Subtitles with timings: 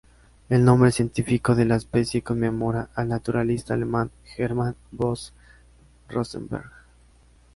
[0.49, 5.15] El nombre científico de la especie conmemora al naturalista alemán Hermann von
[6.09, 6.71] Rosenberg.